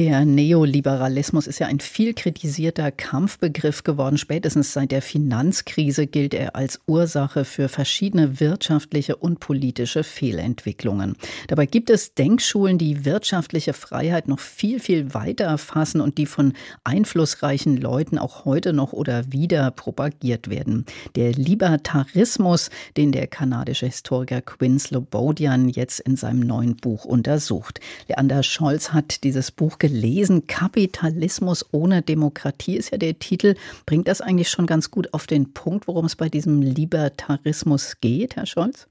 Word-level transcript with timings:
der 0.00 0.24
Neoliberalismus 0.24 1.48
ist 1.48 1.58
ja 1.58 1.66
ein 1.66 1.80
viel 1.80 2.14
kritisierter 2.14 2.92
Kampfbegriff 2.92 3.82
geworden. 3.82 4.16
Spätestens 4.16 4.72
seit 4.72 4.92
der 4.92 5.02
Finanzkrise 5.02 6.06
gilt 6.06 6.34
er 6.34 6.54
als 6.54 6.78
Ursache 6.86 7.44
für 7.44 7.68
verschiedene 7.68 8.38
wirtschaftliche 8.38 9.16
und 9.16 9.40
politische 9.40 10.04
Fehlentwicklungen. 10.04 11.16
Dabei 11.48 11.66
gibt 11.66 11.90
es 11.90 12.14
Denkschulen, 12.14 12.78
die 12.78 13.04
wirtschaftliche 13.04 13.72
Freiheit 13.72 14.28
noch 14.28 14.38
viel, 14.38 14.78
viel 14.78 15.14
weiter 15.14 15.46
erfassen 15.46 16.00
und 16.00 16.16
die 16.16 16.26
von 16.26 16.52
einflussreichen 16.84 17.76
Leuten 17.76 18.18
auch 18.18 18.44
heute 18.44 18.72
noch 18.72 18.92
oder 18.92 19.32
wieder 19.32 19.68
propagiert 19.72 20.48
werden. 20.48 20.84
Der 21.16 21.32
Libertarismus, 21.32 22.70
den 22.96 23.10
der 23.10 23.26
kanadische 23.26 23.86
Historiker 23.86 24.42
Quinn 24.42 24.78
Slobodian 24.78 25.68
jetzt 25.68 25.98
in 25.98 26.14
seinem 26.14 26.40
neuen 26.40 26.76
Buch 26.76 27.04
untersucht. 27.04 27.80
Leander 28.06 28.44
Scholz 28.44 28.92
hat 28.92 29.24
dieses 29.24 29.50
Buch 29.50 29.80
gelesen. 29.88 30.46
Kapitalismus 30.46 31.64
ohne 31.72 32.02
Demokratie 32.02 32.76
ist 32.76 32.92
ja 32.92 32.98
der 32.98 33.18
Titel. 33.18 33.54
Bringt 33.86 34.06
das 34.06 34.20
eigentlich 34.20 34.50
schon 34.50 34.66
ganz 34.66 34.90
gut 34.90 35.14
auf 35.14 35.26
den 35.26 35.52
Punkt, 35.52 35.88
worum 35.88 36.04
es 36.04 36.16
bei 36.16 36.28
diesem 36.28 36.60
Libertarismus 36.60 37.96
geht, 38.00 38.36
Herr 38.36 38.46
Scholz? 38.46 38.86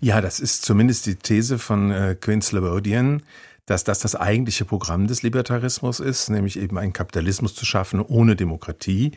Ja, 0.00 0.20
das 0.20 0.38
ist 0.38 0.64
zumindest 0.64 1.06
die 1.06 1.16
These 1.16 1.58
von 1.58 1.90
äh, 1.90 2.16
Quinn 2.20 2.40
Slobodian, 2.40 3.22
dass 3.66 3.82
das 3.82 3.98
das 3.98 4.14
eigentliche 4.14 4.64
Programm 4.64 5.08
des 5.08 5.24
Libertarismus 5.24 5.98
ist, 5.98 6.30
nämlich 6.30 6.56
eben 6.58 6.78
einen 6.78 6.92
Kapitalismus 6.92 7.54
zu 7.56 7.66
schaffen 7.66 8.00
ohne 8.00 8.36
Demokratie. 8.36 9.12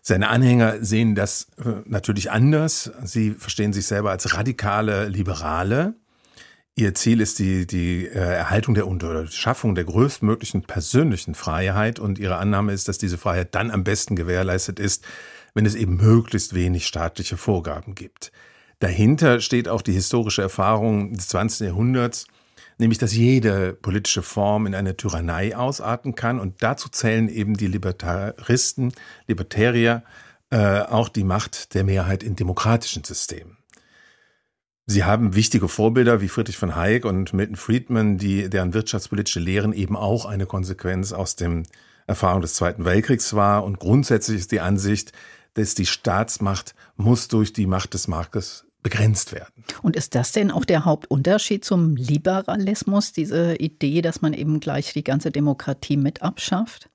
Seine 0.00 0.30
Anhänger 0.30 0.84
sehen 0.84 1.14
das 1.14 1.46
äh, 1.64 1.68
natürlich 1.84 2.32
anders. 2.32 2.90
Sie 3.04 3.30
verstehen 3.30 3.72
sich 3.72 3.86
selber 3.86 4.10
als 4.10 4.34
radikale 4.34 5.06
Liberale. 5.06 5.94
Ihr 6.74 6.94
Ziel 6.94 7.20
ist 7.20 7.38
die, 7.38 7.66
die 7.66 8.06
äh, 8.06 8.18
Erhaltung 8.18 8.74
der 8.74 8.88
oder 8.88 9.26
Schaffung 9.26 9.74
der 9.74 9.84
größtmöglichen 9.84 10.62
persönlichen 10.62 11.34
Freiheit 11.34 11.98
und 11.98 12.18
Ihre 12.18 12.36
Annahme 12.36 12.72
ist, 12.72 12.88
dass 12.88 12.96
diese 12.96 13.18
Freiheit 13.18 13.54
dann 13.54 13.70
am 13.70 13.84
besten 13.84 14.16
gewährleistet 14.16 14.80
ist, 14.80 15.04
wenn 15.52 15.66
es 15.66 15.74
eben 15.74 15.96
möglichst 15.96 16.54
wenig 16.54 16.86
staatliche 16.86 17.36
Vorgaben 17.36 17.94
gibt. 17.94 18.32
Dahinter 18.78 19.42
steht 19.42 19.68
auch 19.68 19.82
die 19.82 19.92
historische 19.92 20.40
Erfahrung 20.40 21.12
des 21.12 21.28
20. 21.28 21.66
Jahrhunderts, 21.66 22.26
nämlich 22.78 22.98
dass 22.98 23.14
jede 23.14 23.74
politische 23.74 24.22
Form 24.22 24.66
in 24.66 24.74
eine 24.74 24.96
Tyrannei 24.96 25.54
ausarten 25.54 26.14
kann 26.14 26.40
und 26.40 26.62
dazu 26.62 26.88
zählen 26.88 27.28
eben 27.28 27.54
die 27.54 27.66
Libertaristen, 27.66 28.94
Libertarier, 29.26 30.04
äh, 30.48 30.80
auch 30.80 31.10
die 31.10 31.24
Macht 31.24 31.74
der 31.74 31.84
Mehrheit 31.84 32.22
in 32.22 32.34
demokratischen 32.34 33.04
Systemen. 33.04 33.61
Sie 34.92 35.04
haben 35.04 35.34
wichtige 35.34 35.68
Vorbilder 35.68 36.20
wie 36.20 36.28
Friedrich 36.28 36.58
von 36.58 36.76
Hayek 36.76 37.06
und 37.06 37.32
Milton 37.32 37.56
Friedman, 37.56 38.18
die, 38.18 38.50
deren 38.50 38.74
wirtschaftspolitische 38.74 39.40
Lehren 39.40 39.72
eben 39.72 39.96
auch 39.96 40.26
eine 40.26 40.44
Konsequenz 40.44 41.14
aus 41.14 41.34
dem 41.34 41.62
Erfahrung 42.06 42.42
des 42.42 42.52
Zweiten 42.52 42.84
Weltkriegs 42.84 43.32
war. 43.32 43.64
Und 43.64 43.78
grundsätzlich 43.78 44.40
ist 44.40 44.52
die 44.52 44.60
Ansicht, 44.60 45.12
dass 45.54 45.74
die 45.74 45.86
Staatsmacht 45.86 46.74
muss 46.96 47.28
durch 47.28 47.54
die 47.54 47.66
Macht 47.66 47.94
des 47.94 48.06
Marktes 48.06 48.66
begrenzt 48.82 49.32
werden. 49.32 49.64
Und 49.80 49.96
ist 49.96 50.14
das 50.14 50.32
denn 50.32 50.50
auch 50.50 50.66
der 50.66 50.84
Hauptunterschied 50.84 51.64
zum 51.64 51.96
Liberalismus, 51.96 53.12
diese 53.12 53.54
Idee, 53.56 54.02
dass 54.02 54.20
man 54.20 54.34
eben 54.34 54.60
gleich 54.60 54.92
die 54.92 55.04
ganze 55.04 55.30
Demokratie 55.30 55.96
mit 55.96 56.20
abschafft? 56.20 56.90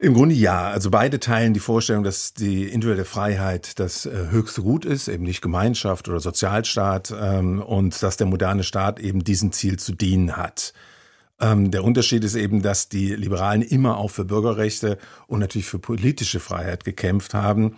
Im 0.00 0.14
Grunde 0.14 0.34
ja. 0.34 0.68
Also 0.68 0.90
beide 0.90 1.18
teilen 1.18 1.54
die 1.54 1.60
Vorstellung, 1.60 2.04
dass 2.04 2.32
die 2.32 2.64
individuelle 2.64 3.04
Freiheit 3.04 3.80
das 3.80 4.06
äh, 4.06 4.28
höchste 4.30 4.62
Gut 4.62 4.84
ist, 4.84 5.08
eben 5.08 5.24
nicht 5.24 5.42
Gemeinschaft 5.42 6.08
oder 6.08 6.20
Sozialstaat 6.20 7.12
ähm, 7.20 7.60
und 7.60 8.00
dass 8.00 8.16
der 8.16 8.28
moderne 8.28 8.62
Staat 8.62 9.00
eben 9.00 9.24
diesem 9.24 9.50
Ziel 9.50 9.78
zu 9.78 9.92
dienen 9.92 10.36
hat. 10.36 10.72
Ähm, 11.40 11.72
der 11.72 11.82
Unterschied 11.82 12.22
ist 12.22 12.36
eben, 12.36 12.62
dass 12.62 12.88
die 12.88 13.14
Liberalen 13.14 13.62
immer 13.62 13.96
auch 13.96 14.10
für 14.10 14.24
Bürgerrechte 14.24 14.98
und 15.26 15.40
natürlich 15.40 15.66
für 15.66 15.80
politische 15.80 16.38
Freiheit 16.38 16.84
gekämpft 16.84 17.34
haben. 17.34 17.76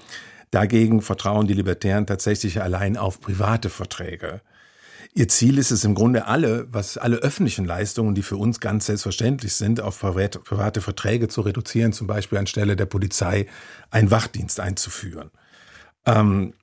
Dagegen 0.51 1.01
vertrauen 1.01 1.47
die 1.47 1.55
Libertären 1.55 2.07
tatsächlich 2.07 2.61
allein 2.61 2.99
auf 2.99 3.21
private 3.21 3.71
Verträge. 3.71 4.43
Ihr 5.13 5.29
Ziel 5.29 5.59
ist 5.59 5.73
es 5.73 5.85
im 5.85 5.95
Grunde 5.95 6.27
alle, 6.27 6.69
was 6.73 6.97
alle 6.97 7.17
öffentlichen 7.17 7.65
Leistungen, 7.65 8.15
die 8.15 8.23
für 8.23 8.37
uns 8.37 8.61
ganz 8.61 8.87
selbstverständlich 8.87 9.55
sind, 9.55 9.81
auf 9.81 9.99
private 9.99 10.81
Verträge 10.81 11.29
zu 11.29 11.41
reduzieren, 11.41 11.93
zum 11.93 12.07
Beispiel 12.07 12.39
anstelle 12.39 12.77
der 12.77 12.87
Polizei 12.87 13.47
einen 13.91 14.11
Wachdienst 14.11 14.61
einzuführen. 14.61 15.31
Ähm, 16.07 16.55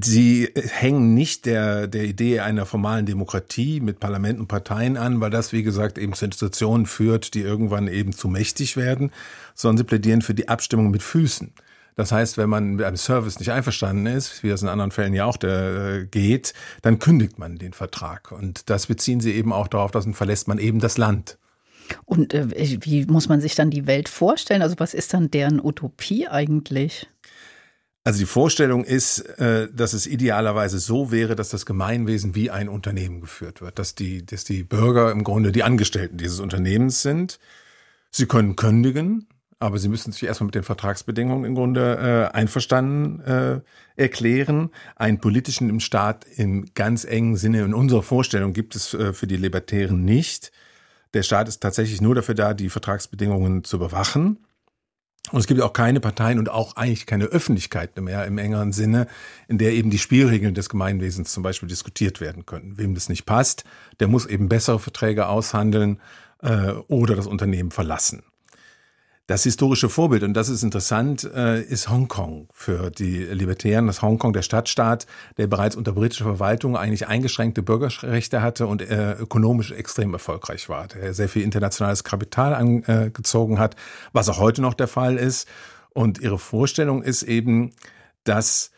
Sie 0.00 0.48
hängen 0.54 1.12
nicht 1.12 1.44
der, 1.44 1.86
der 1.88 2.04
Idee 2.04 2.40
einer 2.40 2.64
formalen 2.64 3.04
Demokratie 3.04 3.80
mit 3.80 4.00
Parlament 4.00 4.40
und 4.40 4.48
Parteien 4.48 4.96
an, 4.96 5.20
weil 5.20 5.28
das, 5.28 5.52
wie 5.52 5.62
gesagt, 5.62 5.98
eben 5.98 6.14
zu 6.14 6.24
Institutionen 6.24 6.86
führt, 6.86 7.34
die 7.34 7.40
irgendwann 7.40 7.88
eben 7.88 8.14
zu 8.14 8.28
mächtig 8.28 8.78
werden, 8.78 9.10
sondern 9.54 9.78
sie 9.78 9.84
plädieren 9.84 10.22
für 10.22 10.32
die 10.32 10.48
Abstimmung 10.48 10.90
mit 10.90 11.02
Füßen. 11.02 11.52
Das 11.96 12.10
heißt, 12.10 12.38
wenn 12.38 12.50
man 12.50 12.74
mit 12.74 12.84
einem 12.84 12.96
Service 12.96 13.38
nicht 13.38 13.52
einverstanden 13.52 14.06
ist, 14.06 14.42
wie 14.42 14.48
das 14.48 14.62
in 14.62 14.68
anderen 14.68 14.90
Fällen 14.90 15.14
ja 15.14 15.26
auch 15.26 15.36
der, 15.36 16.00
äh, 16.02 16.06
geht, 16.06 16.52
dann 16.82 16.98
kündigt 16.98 17.38
man 17.38 17.56
den 17.56 17.72
Vertrag. 17.72 18.32
Und 18.32 18.68
das 18.68 18.86
beziehen 18.86 19.20
sie 19.20 19.32
eben 19.32 19.52
auch 19.52 19.68
darauf, 19.68 19.90
dass 19.92 20.04
dann 20.04 20.14
verlässt 20.14 20.48
man 20.48 20.58
eben 20.58 20.80
das 20.80 20.98
Land. 20.98 21.38
Und 22.04 22.34
äh, 22.34 22.48
wie 22.80 23.06
muss 23.06 23.28
man 23.28 23.40
sich 23.40 23.54
dann 23.54 23.70
die 23.70 23.86
Welt 23.86 24.08
vorstellen? 24.08 24.62
Also 24.62 24.76
was 24.78 24.94
ist 24.94 25.14
dann 25.14 25.30
deren 25.30 25.60
Utopie 25.64 26.26
eigentlich? 26.26 27.08
Also 28.06 28.18
die 28.18 28.26
Vorstellung 28.26 28.84
ist, 28.84 29.20
äh, 29.38 29.68
dass 29.72 29.94
es 29.94 30.06
idealerweise 30.06 30.78
so 30.78 31.10
wäre, 31.10 31.36
dass 31.36 31.48
das 31.48 31.64
Gemeinwesen 31.64 32.34
wie 32.34 32.50
ein 32.50 32.68
Unternehmen 32.68 33.22
geführt 33.22 33.62
wird, 33.62 33.78
dass 33.78 33.94
die, 33.94 34.26
dass 34.26 34.44
die 34.44 34.62
Bürger 34.62 35.10
im 35.10 35.24
Grunde 35.24 35.52
die 35.52 35.62
Angestellten 35.62 36.18
dieses 36.18 36.40
Unternehmens 36.40 37.00
sind. 37.00 37.38
Sie 38.10 38.26
können 38.26 38.56
kündigen, 38.56 39.26
aber 39.64 39.78
sie 39.78 39.88
müssen 39.88 40.12
sich 40.12 40.24
erstmal 40.24 40.46
mit 40.46 40.54
den 40.54 40.62
Vertragsbedingungen 40.62 41.46
im 41.46 41.54
Grunde 41.54 42.30
äh, 42.30 42.36
einverstanden 42.36 43.20
äh, 43.20 43.60
erklären. 43.96 44.68
Einen 44.94 45.20
politischen 45.20 45.70
im 45.70 45.80
Staat 45.80 46.26
im 46.36 46.66
ganz 46.74 47.04
engen 47.04 47.36
Sinne 47.36 47.62
in 47.62 47.72
unserer 47.72 48.02
Vorstellung 48.02 48.52
gibt 48.52 48.76
es 48.76 48.92
äh, 48.92 49.14
für 49.14 49.26
die 49.26 49.38
Libertären 49.38 50.04
nicht. 50.04 50.52
Der 51.14 51.22
Staat 51.22 51.48
ist 51.48 51.60
tatsächlich 51.60 52.02
nur 52.02 52.14
dafür 52.14 52.34
da, 52.34 52.52
die 52.52 52.68
Vertragsbedingungen 52.68 53.64
zu 53.64 53.78
bewachen. 53.78 54.38
Und 55.30 55.40
es 55.40 55.46
gibt 55.46 55.62
auch 55.62 55.72
keine 55.72 56.00
Parteien 56.00 56.38
und 56.38 56.50
auch 56.50 56.76
eigentlich 56.76 57.06
keine 57.06 57.24
Öffentlichkeit 57.24 57.98
mehr 57.98 58.26
im 58.26 58.36
engeren 58.36 58.72
Sinne, 58.72 59.06
in 59.48 59.56
der 59.56 59.72
eben 59.72 59.88
die 59.88 59.98
Spielregeln 59.98 60.52
des 60.52 60.68
Gemeinwesens 60.68 61.32
zum 61.32 61.42
Beispiel 61.42 61.70
diskutiert 61.70 62.20
werden 62.20 62.44
können. 62.44 62.76
Wem 62.76 62.94
das 62.94 63.08
nicht 63.08 63.24
passt, 63.24 63.64
der 63.98 64.08
muss 64.08 64.26
eben 64.26 64.50
bessere 64.50 64.78
Verträge 64.78 65.26
aushandeln 65.26 66.02
äh, 66.42 66.72
oder 66.88 67.16
das 67.16 67.26
Unternehmen 67.26 67.70
verlassen. 67.70 68.24
Das 69.26 69.44
historische 69.44 69.88
Vorbild, 69.88 70.22
und 70.22 70.34
das 70.34 70.50
ist 70.50 70.62
interessant, 70.62 71.24
äh, 71.24 71.62
ist 71.62 71.88
Hongkong 71.88 72.48
für 72.52 72.90
die 72.90 73.20
Libertären. 73.20 73.86
Das 73.86 74.02
Hongkong, 74.02 74.34
der 74.34 74.42
Stadtstaat, 74.42 75.06
der 75.38 75.46
bereits 75.46 75.76
unter 75.76 75.92
britischer 75.92 76.26
Verwaltung 76.26 76.76
eigentlich 76.76 77.08
eingeschränkte 77.08 77.62
Bürgerrechte 77.62 78.42
hatte 78.42 78.66
und 78.66 78.82
äh, 78.82 79.12
ökonomisch 79.12 79.72
extrem 79.72 80.12
erfolgreich 80.12 80.68
war, 80.68 80.88
der 80.88 81.14
sehr 81.14 81.30
viel 81.30 81.40
internationales 81.40 82.04
Kapital 82.04 82.52
angezogen 82.54 83.58
hat, 83.58 83.76
was 84.12 84.28
auch 84.28 84.40
heute 84.40 84.60
noch 84.60 84.74
der 84.74 84.88
Fall 84.88 85.16
ist. 85.16 85.48
Und 85.94 86.20
ihre 86.20 86.38
Vorstellung 86.38 87.02
ist 87.02 87.22
eben, 87.22 87.72
dass 88.24 88.72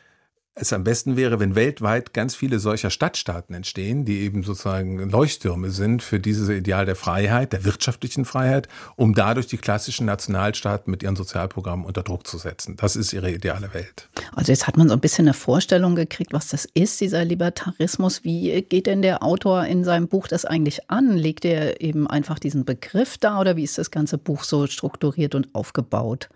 es 0.58 0.72
am 0.72 0.84
besten 0.84 1.16
wäre, 1.16 1.38
wenn 1.38 1.54
weltweit 1.54 2.14
ganz 2.14 2.34
viele 2.34 2.58
solcher 2.58 2.88
Stadtstaaten 2.88 3.54
entstehen, 3.54 4.06
die 4.06 4.20
eben 4.20 4.42
sozusagen 4.42 5.10
Leuchttürme 5.10 5.70
sind 5.70 6.02
für 6.02 6.18
dieses 6.18 6.48
Ideal 6.48 6.86
der 6.86 6.96
Freiheit, 6.96 7.52
der 7.52 7.66
wirtschaftlichen 7.66 8.24
Freiheit, 8.24 8.66
um 8.96 9.14
dadurch 9.14 9.46
die 9.46 9.58
klassischen 9.58 10.06
Nationalstaaten 10.06 10.90
mit 10.90 11.02
ihren 11.02 11.14
Sozialprogrammen 11.14 11.84
unter 11.84 12.02
Druck 12.02 12.26
zu 12.26 12.38
setzen. 12.38 12.76
Das 12.76 12.96
ist 12.96 13.12
ihre 13.12 13.30
ideale 13.30 13.74
Welt. 13.74 14.08
Also 14.32 14.50
jetzt 14.50 14.66
hat 14.66 14.78
man 14.78 14.88
so 14.88 14.94
ein 14.94 15.00
bisschen 15.00 15.26
eine 15.26 15.34
Vorstellung 15.34 15.94
gekriegt, 15.94 16.32
was 16.32 16.48
das 16.48 16.66
ist, 16.72 17.02
dieser 17.02 17.22
Libertarismus. 17.26 18.24
Wie 18.24 18.62
geht 18.62 18.86
denn 18.86 19.02
der 19.02 19.22
Autor 19.22 19.66
in 19.66 19.84
seinem 19.84 20.08
Buch 20.08 20.26
das 20.26 20.46
eigentlich 20.46 20.90
an? 20.90 21.18
Legt 21.18 21.44
er 21.44 21.82
eben 21.82 22.08
einfach 22.08 22.38
diesen 22.38 22.64
Begriff 22.64 23.18
da 23.18 23.40
oder 23.40 23.56
wie 23.56 23.64
ist 23.64 23.76
das 23.76 23.90
ganze 23.90 24.16
Buch 24.16 24.42
so 24.42 24.66
strukturiert 24.66 25.34
und 25.34 25.54
aufgebaut? 25.54 26.30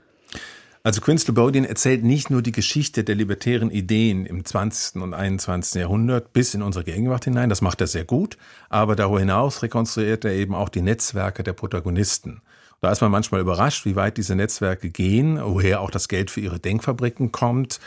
Also 0.83 1.03
Quince 1.03 1.31
Bodin 1.35 1.67
erzählt 1.67 2.05
nicht 2.05 2.31
nur 2.31 2.41
die 2.41 2.53
Geschichte 2.53 3.05
der 3.05 3.15
libertären 3.15 3.71
Ideen 3.71 4.25
im 4.25 4.47
20. 4.47 5.03
und 5.03 5.13
21. 5.13 5.75
Jahrhundert 5.75 6.33
bis 6.33 6.55
in 6.55 6.63
unsere 6.63 6.85
Gegenwart 6.85 7.25
hinein, 7.25 7.51
das 7.51 7.61
macht 7.61 7.83
er 7.83 7.87
sehr 7.87 8.07
gut, 8.07 8.39
aber 8.71 8.97
darüber 8.97 9.21
hinaus 9.21 9.63
rekonstruiert 9.63 10.25
er 10.25 10.33
eben 10.33 10.55
auch 10.55 10.71
die 10.71 10.81
Netzwerke 10.81 11.43
der 11.43 11.53
Protagonisten. 11.53 12.41
Da 12.81 12.91
ist 12.91 13.03
man 13.03 13.11
manchmal 13.11 13.43
überrascht, 13.43 13.85
wie 13.85 13.95
weit 13.95 14.17
diese 14.17 14.35
Netzwerke 14.35 14.89
gehen, 14.89 15.39
woher 15.43 15.83
auch 15.83 15.91
das 15.91 16.09
Geld 16.09 16.31
für 16.31 16.41
ihre 16.41 16.59
Denkfabriken 16.59 17.31
kommt. 17.31 17.79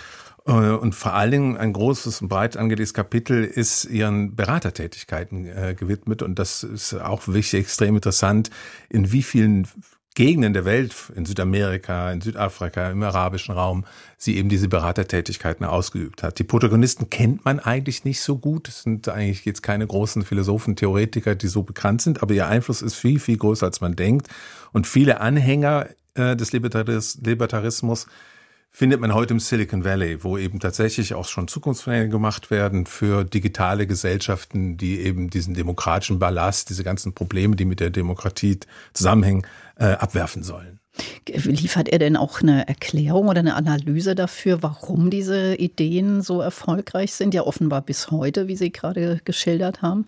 Äh, 0.45 0.51
und 0.51 0.93
vor 0.93 1.13
allen 1.13 1.31
Dingen 1.31 1.57
ein 1.57 1.73
großes 1.73 2.21
und 2.21 2.27
breit 2.27 2.57
angelegtes 2.57 2.93
Kapitel 2.93 3.43
ist 3.43 3.85
ihren 3.85 4.35
Beratertätigkeiten 4.35 5.47
äh, 5.47 5.73
gewidmet. 5.73 6.21
Und 6.21 6.37
das 6.37 6.63
ist 6.63 6.93
auch 6.93 7.25
wirklich 7.27 7.55
extrem 7.55 7.95
interessant, 7.95 8.51
in 8.89 9.11
wie 9.11 9.23
vielen 9.23 9.67
Gegenden 10.15 10.53
der 10.53 10.65
Welt, 10.65 10.93
in 11.15 11.25
Südamerika, 11.25 12.11
in 12.11 12.21
Südafrika, 12.21 12.91
im 12.91 13.01
arabischen 13.03 13.53
Raum, 13.53 13.85
sie 14.17 14.37
eben 14.37 14.49
diese 14.49 14.67
Beratertätigkeiten 14.67 15.65
ausgeübt 15.65 16.23
hat. 16.23 16.39
Die 16.39 16.43
Protagonisten 16.43 17.09
kennt 17.09 17.45
man 17.45 17.59
eigentlich 17.59 18.05
nicht 18.05 18.21
so 18.21 18.37
gut. 18.37 18.67
Es 18.67 18.83
sind 18.83 19.09
eigentlich 19.09 19.45
jetzt 19.45 19.63
keine 19.63 19.87
großen 19.87 20.23
Philosophen, 20.23 20.75
Theoretiker, 20.75 21.35
die 21.35 21.47
so 21.47 21.63
bekannt 21.63 22.01
sind, 22.01 22.21
aber 22.21 22.33
ihr 22.33 22.47
Einfluss 22.47 22.81
ist 22.81 22.95
viel, 22.95 23.19
viel 23.19 23.37
größer, 23.37 23.65
als 23.65 23.81
man 23.81 23.95
denkt. 23.95 24.27
Und 24.71 24.87
viele 24.87 25.19
Anhänger 25.19 25.87
äh, 26.15 26.35
des 26.35 26.51
Libertarismus 26.51 28.07
findet 28.75 28.99
man 28.99 29.13
heute 29.13 29.35
im 29.35 29.39
Silicon 29.39 29.85
Valley, 29.85 30.23
wo 30.23 30.35
eben 30.37 30.59
tatsächlich 30.59 31.13
auch 31.13 31.27
schon 31.27 31.47
Zukunftspläne 31.47 32.09
gemacht 32.09 32.49
werden 32.49 32.87
für 32.87 33.23
digitale 33.23 33.85
Gesellschaften, 33.85 34.77
die 34.77 34.99
eben 34.99 35.29
diesen 35.29 35.53
demokratischen 35.53 36.17
Ballast, 36.17 36.71
diese 36.71 36.83
ganzen 36.83 37.13
Probleme, 37.13 37.55
die 37.55 37.65
mit 37.65 37.79
der 37.79 37.91
Demokratie 37.91 38.59
zusammenhängen, 38.93 39.45
äh, 39.77 39.85
abwerfen 39.85 40.41
sollen. 40.41 40.79
Liefert 41.27 41.89
er 41.89 41.99
denn 41.99 42.17
auch 42.17 42.41
eine 42.41 42.67
Erklärung 42.67 43.27
oder 43.27 43.39
eine 43.39 43.55
Analyse 43.55 44.15
dafür, 44.15 44.61
warum 44.61 45.09
diese 45.09 45.55
Ideen 45.55 46.21
so 46.21 46.41
erfolgreich 46.41 47.13
sind? 47.13 47.33
Ja, 47.33 47.43
offenbar 47.43 47.81
bis 47.81 48.11
heute, 48.11 48.47
wie 48.47 48.55
Sie 48.55 48.71
gerade 48.71 49.19
geschildert 49.23 49.81
haben. 49.81 50.07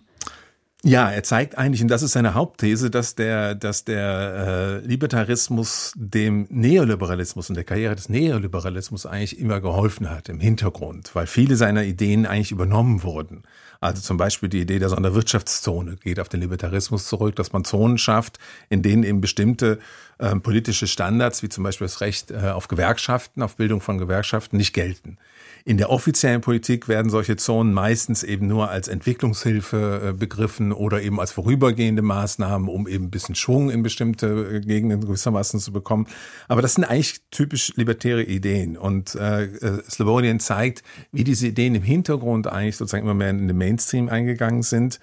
Ja, 0.88 1.10
er 1.10 1.24
zeigt 1.24 1.58
eigentlich, 1.58 1.82
und 1.82 1.88
das 1.88 2.02
ist 2.02 2.12
seine 2.12 2.34
Hauptthese, 2.34 2.90
dass 2.90 3.16
der, 3.16 3.56
dass 3.56 3.82
der 3.82 4.82
äh, 4.84 4.86
Libertarismus 4.86 5.92
dem 5.96 6.46
Neoliberalismus 6.48 7.48
und 7.48 7.56
der 7.56 7.64
Karriere 7.64 7.96
des 7.96 8.08
Neoliberalismus 8.08 9.04
eigentlich 9.04 9.40
immer 9.40 9.60
geholfen 9.60 10.08
hat 10.08 10.28
im 10.28 10.38
Hintergrund, 10.38 11.12
weil 11.14 11.26
viele 11.26 11.56
seiner 11.56 11.82
Ideen 11.82 12.24
eigentlich 12.24 12.52
übernommen 12.52 13.02
wurden. 13.02 13.42
Also 13.80 14.00
zum 14.00 14.16
Beispiel 14.16 14.48
die 14.48 14.60
Idee 14.60 14.78
der 14.78 14.88
Sonderwirtschaftszone 14.88 15.96
geht 15.96 16.20
auf 16.20 16.28
den 16.28 16.40
Libertarismus 16.40 17.08
zurück, 17.08 17.34
dass 17.34 17.52
man 17.52 17.64
Zonen 17.64 17.98
schafft, 17.98 18.38
in 18.68 18.82
denen 18.82 19.02
eben 19.02 19.20
bestimmte 19.20 19.80
äh, 20.18 20.36
politische 20.36 20.86
Standards, 20.86 21.42
wie 21.42 21.48
zum 21.48 21.64
Beispiel 21.64 21.86
das 21.88 22.00
Recht 22.00 22.30
äh, 22.30 22.50
auf 22.50 22.68
Gewerkschaften, 22.68 23.42
auf 23.42 23.56
Bildung 23.56 23.80
von 23.80 23.98
Gewerkschaften, 23.98 24.56
nicht 24.56 24.72
gelten. 24.72 25.18
In 25.66 25.78
der 25.78 25.90
offiziellen 25.90 26.42
Politik 26.42 26.86
werden 26.86 27.10
solche 27.10 27.34
Zonen 27.34 27.74
meistens 27.74 28.22
eben 28.22 28.46
nur 28.46 28.70
als 28.70 28.86
Entwicklungshilfe 28.86 30.10
äh, 30.10 30.12
begriffen 30.12 30.70
oder 30.76 31.02
eben 31.02 31.20
als 31.20 31.32
vorübergehende 31.32 32.02
Maßnahmen, 32.02 32.68
um 32.68 32.86
eben 32.86 33.04
ein 33.04 33.10
bisschen 33.10 33.34
Schwung 33.34 33.70
in 33.70 33.82
bestimmte 33.82 34.56
äh, 34.56 34.60
Gegenden 34.60 35.00
gewissermaßen 35.00 35.60
zu 35.60 35.72
bekommen. 35.72 36.06
Aber 36.48 36.62
das 36.62 36.74
sind 36.74 36.84
eigentlich 36.84 37.20
typisch 37.30 37.72
libertäre 37.76 38.22
Ideen. 38.22 38.76
Und 38.76 39.14
äh, 39.14 39.44
äh, 39.44 39.82
Slobodian 39.88 40.40
zeigt, 40.40 40.82
wie 41.12 41.24
diese 41.24 41.48
Ideen 41.48 41.74
im 41.74 41.82
Hintergrund 41.82 42.46
eigentlich 42.46 42.76
sozusagen 42.76 43.04
immer 43.04 43.14
mehr 43.14 43.30
in 43.30 43.48
den 43.48 43.56
Mainstream 43.56 44.08
eingegangen 44.08 44.62
sind. 44.62 45.00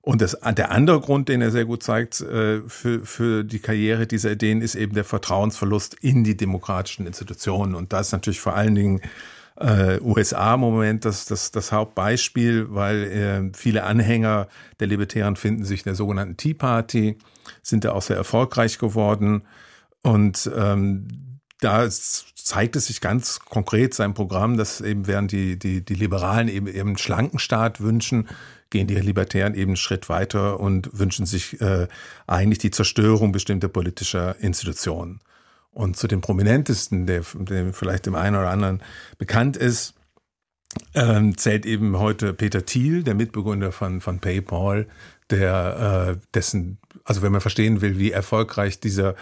Und 0.00 0.20
das, 0.20 0.36
der 0.56 0.72
andere 0.72 1.00
Grund, 1.00 1.28
den 1.28 1.42
er 1.42 1.52
sehr 1.52 1.64
gut 1.64 1.84
zeigt 1.84 2.16
für, 2.16 2.66
für 3.04 3.44
die 3.44 3.60
Karriere 3.60 4.08
dieser 4.08 4.32
Ideen, 4.32 4.60
ist 4.60 4.74
eben 4.74 4.94
der 4.94 5.04
Vertrauensverlust 5.04 5.94
in 6.00 6.24
die 6.24 6.36
demokratischen 6.36 7.06
Institutionen. 7.06 7.76
Und 7.76 7.92
da 7.92 8.00
ist 8.00 8.10
natürlich 8.10 8.40
vor 8.40 8.56
allen 8.56 8.74
Dingen 8.74 9.00
äh, 9.56 10.00
USA-Moment 10.00 11.04
das, 11.04 11.26
das, 11.26 11.50
das 11.50 11.72
Hauptbeispiel, 11.72 12.66
weil 12.70 13.04
äh, 13.04 13.50
viele 13.56 13.84
Anhänger 13.84 14.48
der 14.80 14.86
Libertären 14.86 15.36
finden 15.36 15.64
sich 15.64 15.80
in 15.80 15.90
der 15.90 15.94
sogenannten 15.94 16.36
Tea 16.36 16.54
Party, 16.54 17.18
sind 17.62 17.84
da 17.84 17.92
auch 17.92 18.02
sehr 18.02 18.16
erfolgreich 18.16 18.78
geworden. 18.78 19.42
Und 20.02 20.50
ähm, 20.56 21.08
da 21.60 21.88
zeigt 21.88 22.74
es 22.74 22.86
sich 22.86 23.00
ganz 23.00 23.38
konkret 23.40 23.94
sein 23.94 24.14
Programm, 24.14 24.56
dass 24.56 24.80
eben 24.80 25.06
während 25.06 25.30
die, 25.30 25.58
die, 25.58 25.84
die 25.84 25.94
Liberalen 25.94 26.48
eben, 26.48 26.66
eben 26.66 26.88
einen 26.90 26.98
schlanken 26.98 27.38
Staat 27.38 27.80
wünschen, 27.80 28.28
gehen 28.70 28.88
die 28.88 28.96
Libertären 28.96 29.54
eben 29.54 29.70
einen 29.70 29.76
Schritt 29.76 30.08
weiter 30.08 30.58
und 30.58 30.98
wünschen 30.98 31.26
sich 31.26 31.60
äh, 31.60 31.86
eigentlich 32.26 32.58
die 32.58 32.70
Zerstörung 32.70 33.30
bestimmter 33.30 33.68
politischer 33.68 34.34
Institutionen. 34.40 35.20
Und 35.72 35.96
zu 35.96 36.06
den 36.06 36.20
prominentesten, 36.20 37.06
der, 37.06 37.22
der 37.34 37.72
vielleicht 37.72 38.06
dem 38.06 38.14
einen 38.14 38.36
oder 38.36 38.50
anderen 38.50 38.82
bekannt 39.18 39.56
ist, 39.56 39.94
ähm, 40.94 41.36
zählt 41.36 41.66
eben 41.66 41.98
heute 41.98 42.34
Peter 42.34 42.64
Thiel, 42.64 43.02
der 43.02 43.14
Mitbegründer 43.14 43.72
von, 43.72 44.00
von 44.00 44.20
PayPal, 44.20 44.86
der 45.30 46.16
äh, 46.16 46.26
dessen, 46.34 46.78
also 47.04 47.22
wenn 47.22 47.32
man 47.32 47.40
verstehen 47.40 47.80
will, 47.80 47.98
wie 47.98 48.10
erfolgreich 48.10 48.80
dieser 48.80 49.14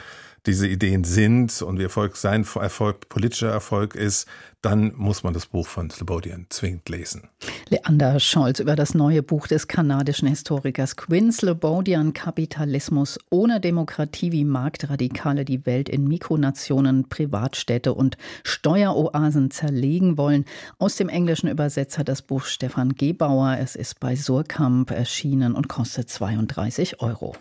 diese 0.47 0.67
Ideen 0.67 1.05
sind 1.05 1.63
und 1.63 1.79
wie 1.79 1.85
Erfolg 1.85 2.17
sein 2.17 2.47
Erfolg, 2.55 3.09
politischer 3.09 3.51
Erfolg 3.51 3.95
ist, 3.95 4.27
dann 4.63 4.93
muss 4.97 5.23
man 5.23 5.33
das 5.33 5.47
Buch 5.47 5.67
von 5.67 5.89
Slobodian 5.91 6.47
zwingend 6.51 6.89
lesen. 6.89 7.29
Leander 7.69 8.21
Scholz 8.21 8.61
über 8.61 8.77
das 8.77 8.95
neue 8.95 9.23
Buch 9.23 9.47
des 9.47 9.69
kanadischen 9.69 10.29
Historikers 10.29 10.97
Quinn 10.97 11.33
Slobodian 11.33 12.13
Kapitalismus 12.13 13.19
ohne 13.31 13.61
Demokratie, 13.61 14.33
wie 14.33 14.45
Marktradikale 14.45 15.45
die 15.45 15.65
Welt 15.65 15.89
in 15.89 16.07
Mikronationen, 16.07 17.09
Privatstädte 17.09 17.95
und 17.95 18.19
Steueroasen 18.45 19.51
zerlegen 19.51 20.19
wollen. 20.19 20.45
Aus 20.79 20.97
dem 20.97 21.09
Englischen 21.09 21.49
Übersetzer 21.49 22.05
das 22.05 22.23
Buch 22.23 22.45
Stefan 22.45 22.95
Gebauer. 22.95 23.57
Es 23.59 23.77
ist 23.77 23.99
bei 23.99 24.15
Surkamp 24.15 24.91
erschienen 24.91 25.55
und 25.55 25.69
kostet 25.69 26.11
32 26.11 27.01
Euro. 27.01 27.35